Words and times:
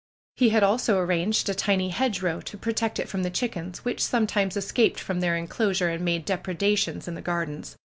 He 0.35 0.49
had 0.49 0.63
also 0.63 0.97
arranged 0.97 1.47
a 1.47 1.53
tiny 1.53 1.89
hedge 1.89 2.23
row 2.23 2.41
to 2.41 2.57
protect 2.57 2.97
it 2.97 3.07
from 3.07 3.21
the 3.21 3.29
chickens, 3.29 3.85
which 3.85 4.03
sometimes 4.03 4.57
escaped 4.57 4.99
from 4.99 5.19
their 5.19 5.37
inclosure 5.37 5.89
and 5.89 6.03
made 6.03 6.25
depredations 6.25 7.07
in 7.07 7.13
the 7.13 7.21
gardens. 7.21 7.77